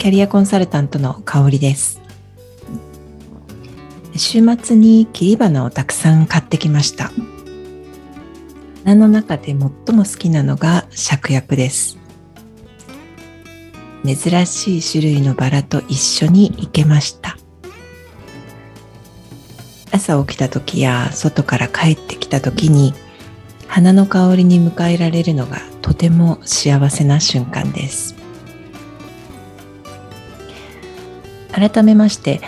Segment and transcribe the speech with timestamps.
[0.00, 2.00] キャリアコンサルタントの香りです。
[4.16, 7.12] 週末に切り花をたくさん買ってきました。
[8.82, 11.98] 花の中で最も好きなのが芍薬です。
[14.02, 17.36] 珍しい種類のバラと一緒に行けました。
[19.92, 22.94] 朝起きた時や外から帰ってきた時に
[23.66, 28.19] 花の香りに迎えられるのがとても幸せな瞬間です。
[31.52, 32.40] 改めまして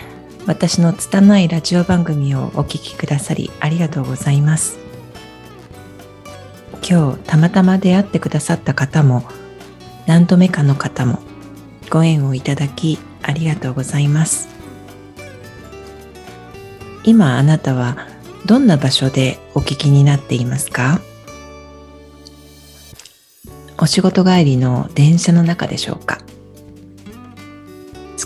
[0.46, 4.78] 私の拙いラジオ番組をお聴きくださりありがとうございます。
[6.88, 9.24] 今日たまたま出会ってくださった方も
[10.06, 11.20] 何度目かの方も
[11.90, 14.48] ご縁をいただきありがとうございます。
[17.04, 18.08] 今あなたは
[18.46, 21.00] どんな場所でお聞きになっていますか？
[23.78, 26.18] お仕事帰りの電車の中でしょうか？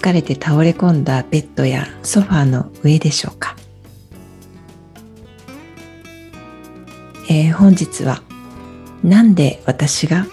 [0.06, 3.56] 疲れて倒れ込んだベッドやソファーの上でしょうか、
[7.28, 8.22] えー、本日は
[9.02, 10.28] 「なんで私が?」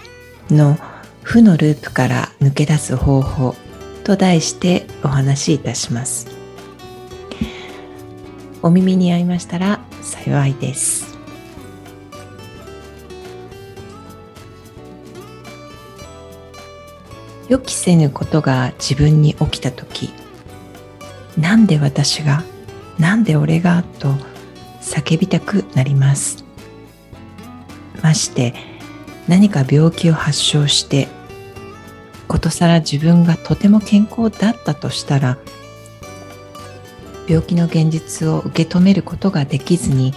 [0.48, 0.78] の
[1.24, 3.56] 負のループから抜け出す方法
[4.04, 6.28] と題してお話しいたします。
[8.62, 11.13] お耳に合いましたら幸いです。
[17.48, 20.12] 予期せぬことが自分に起きた時
[21.38, 22.44] なんで私が
[22.98, 24.14] なんで俺がと
[24.80, 26.44] 叫びたくなります。
[28.02, 28.54] まして
[29.28, 31.08] 何か病気を発症して
[32.28, 35.38] ことさら自分がとても健康だったとしたら
[37.26, 40.12] 病気の現実を受け止めることができずに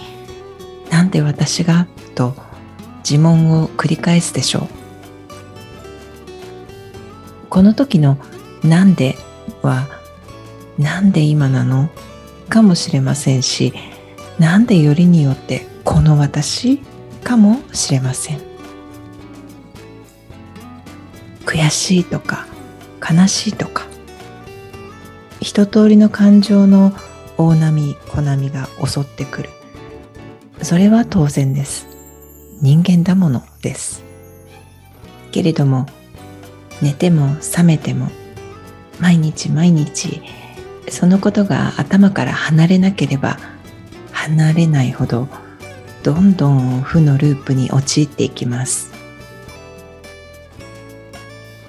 [0.90, 2.34] なんで私がと
[2.98, 4.77] 自問を繰り返すでしょう。
[7.58, 8.18] この時の
[8.62, 9.16] なんで
[9.62, 9.88] は
[10.78, 11.90] なんで今なの？
[12.48, 13.72] かもしれませんし
[14.38, 16.78] なんでよりによってこの私？
[17.24, 18.40] かもしれません。
[21.46, 22.46] 悔しいとか
[23.02, 23.88] 悲しいとか
[25.40, 26.92] 一通りの感情の
[27.38, 29.50] 大波小波が襲ってくる。
[30.62, 31.88] それは当然です。
[32.62, 34.04] 人間だものです。
[35.32, 35.86] けれども
[36.82, 38.10] 寝ても覚めても
[39.00, 40.22] 毎日毎日
[40.88, 43.38] そのことが頭から離れなければ
[44.12, 45.28] 離れないほど
[46.02, 48.92] どんどん負のループに陥っていきます。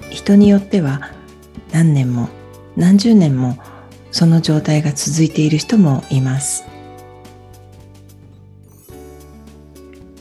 [0.09, 1.11] 人によっては
[1.71, 2.29] 何年も
[2.75, 3.57] 何十年も
[4.11, 6.65] その状態が続いている人もいます。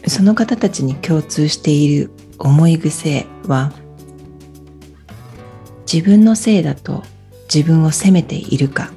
[0.07, 3.73] その方たちに共通している思い癖は
[5.91, 7.03] 自分のせいだと
[7.53, 8.93] 自分を責めているか。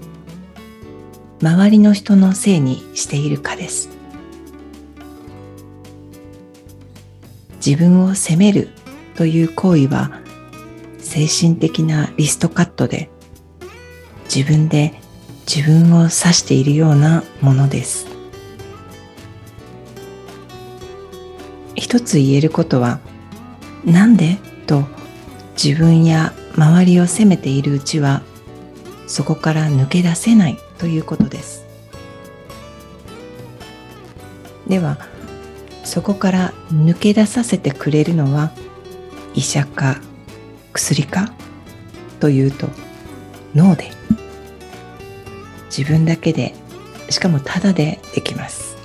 [1.41, 3.88] 周りの人のせいにしているかです。
[7.66, 8.68] 自分を責める
[9.16, 10.19] という行為は
[11.00, 13.09] 精神的なリストカットで
[14.25, 15.00] 自分で
[15.47, 18.06] 自分を指しているようなものです。
[21.75, 23.00] 一つ言えることは
[23.85, 24.40] なんで？
[24.68, 24.84] と
[25.56, 28.22] 自分や周りを責めているうちは
[29.07, 31.66] そこから抜け出せないということです。
[34.67, 34.97] では
[35.84, 38.52] そこから抜け出させてくれるのは
[39.34, 39.99] 医者か
[40.73, 41.34] 薬か
[42.20, 42.70] というと
[43.55, 43.91] 脳で。
[45.76, 46.53] 自分だけで
[47.09, 48.76] しかもただでできます。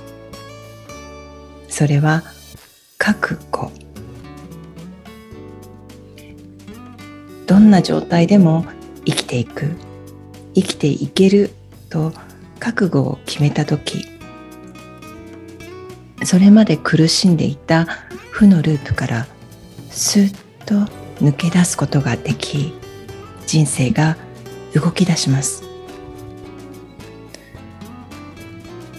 [1.67, 2.23] それは
[2.97, 3.76] 覚悟。
[7.47, 8.65] どんな状態でも
[9.05, 9.71] 生きていく
[10.53, 11.51] 生きていける
[11.89, 12.11] と
[12.59, 14.05] 覚悟を決めた時
[16.23, 17.85] それまで苦しんでいた
[18.31, 19.27] 負のループから
[19.89, 20.35] スッ
[20.65, 20.75] と
[21.23, 22.73] 抜け出すことができ
[23.45, 24.17] 人生が
[24.73, 25.63] 動き出します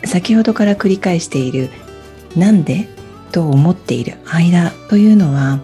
[0.04, 1.68] 先ほどから繰り返している
[2.34, 2.88] 「なんで?」
[3.30, 5.60] と思っている間というのは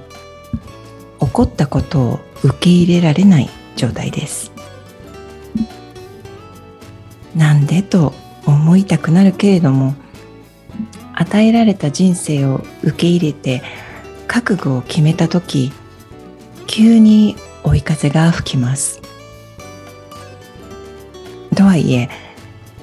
[1.24, 4.52] 起こったことを受け入れられない状態です。
[7.34, 8.12] なんでと
[8.46, 9.94] 思いたくなるけれども
[11.14, 13.62] 与えられた人生を受け入れて
[14.28, 15.72] 覚悟を決めた時
[16.66, 19.00] 急に追い風が吹きます。
[21.56, 22.10] とはいえ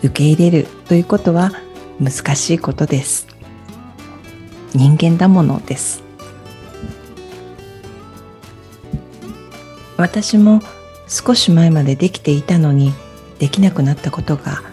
[0.01, 1.51] 受け入れるということは
[1.99, 3.27] 難しいことです。
[4.73, 6.10] 人間だものです。
[10.01, 10.63] 私も
[11.07, 12.91] 少し前までできていたのに
[13.37, 14.63] できなくなったことが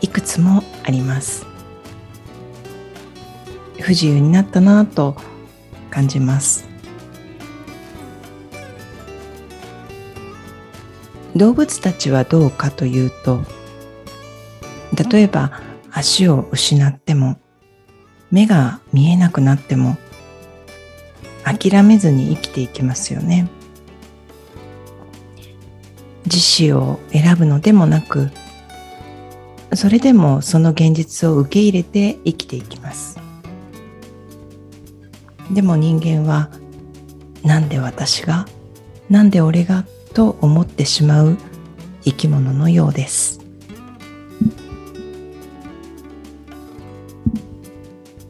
[0.00, 1.44] いくつもあります。
[3.80, 5.16] 不自由になったなぁと
[5.90, 6.68] 感じます。
[11.34, 13.40] 動物たちはどうかというと
[15.10, 15.60] 例えば
[15.90, 17.40] 足を失っても
[18.30, 19.96] 目が見えなくなっても
[21.42, 23.50] 諦めずに生きていきますよね。
[26.26, 28.30] 自死を選ぶのでもなく
[29.74, 33.18] それでもその現実を受け入れて生きていきます。
[35.50, 36.48] でも人間は
[37.42, 38.46] なんで私が
[39.10, 39.84] なんで俺が
[40.14, 41.36] と思ってしまう
[42.04, 43.40] 生き物のようです。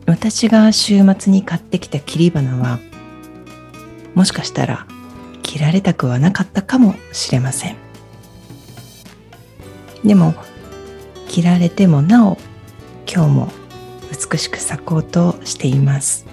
[0.06, 2.78] 私が週末に買ってきた切り花は
[4.14, 4.86] もしかしたら
[5.42, 7.83] 切られたくはなかったかもしれません。
[10.04, 10.34] でも
[11.28, 12.38] 切られてもなお
[13.12, 13.52] 今日も
[14.30, 16.26] 美しく咲こうとしています。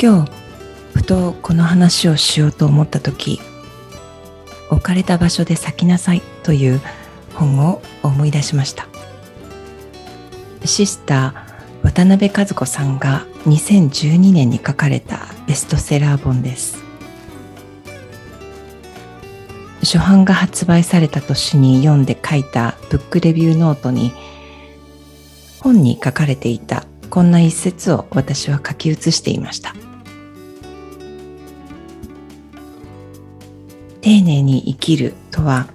[0.00, 0.32] 今日
[0.94, 3.40] ふとこの話をしようと思った時
[4.70, 6.80] 置かれた場所で咲きなさいという
[7.34, 8.88] 本を思い出しました。
[10.64, 16.75] シスター渡辺和子さんが2012年に書かれたベストセラー本です。
[19.82, 24.12] 初版が発売された年に読んで書いたブックレビューノートに
[25.60, 29.74] 本に書かれていたこんな一節を私は書き写していました。
[34.00, 35.66] 丁寧に生きるとは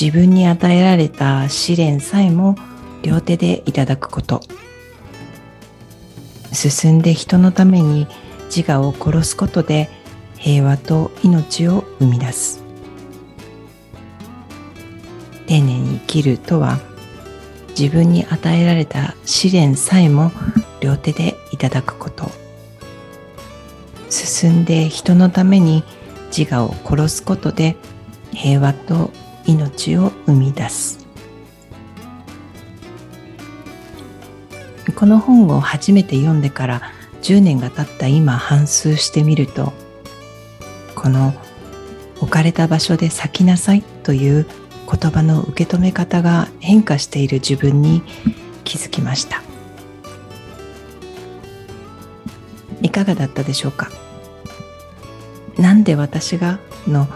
[0.00, 2.56] 自分に与えられた試練さえも
[3.02, 4.40] 両手でいただくこと。
[6.52, 8.06] 進んで人のために
[8.54, 9.88] 自我を殺すことで
[10.36, 12.67] 平和と命を生み出す。
[15.48, 16.78] 丁寧に生きるとは
[17.70, 20.30] 自分に与えられた試練さえも
[20.80, 22.30] 両手でいただくこと。
[24.10, 25.84] 進んで人のために
[26.36, 27.76] 自我を殺すことで
[28.32, 29.10] 平和と
[29.46, 31.06] 命を生み出す。
[34.94, 36.82] この本を初めて読んでから
[37.22, 39.72] 10年が経った今反芻してみると
[40.94, 41.34] この
[42.20, 44.46] 置かれた場所で咲きなさいという
[44.90, 48.02] 言葉の受け止め方が変化している自分に
[48.64, 49.42] 気づきました。
[52.80, 53.90] いかがだったでしょうか？
[55.58, 57.06] なんで私がの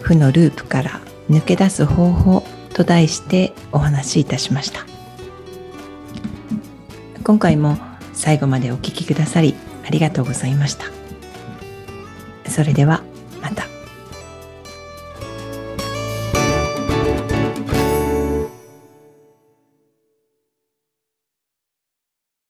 [0.00, 4.86] 負のループから抜け出す方法と題してお話しいたしました。
[7.24, 7.76] 今回も
[8.14, 9.54] 最後までお聴きくださり
[9.86, 10.86] ありがとうございました。
[12.48, 13.02] それでは。